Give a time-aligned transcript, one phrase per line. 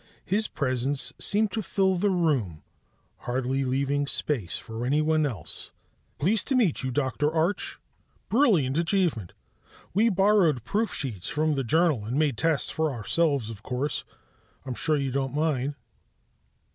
[0.25, 2.63] His presence seemed to fill the room,
[3.17, 5.73] hardly leaving space for anyone else.
[6.17, 7.31] "Very pleased to meet you, Dr.
[7.31, 7.77] Arch...
[8.27, 9.33] brilliant achievement....
[9.93, 14.03] We borrowed proof sheets from the Journal and made tests for ourselves, of course.
[14.65, 15.75] I'm sure you don't mind.